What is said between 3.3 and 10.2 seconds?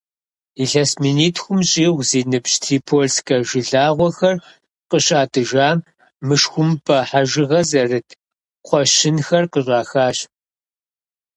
жылагъуэхэр къыщатӏыжам, мышхумпӏэ хьэжыгъэ зэрыт кхъуэщынхэр къыщӏахащ.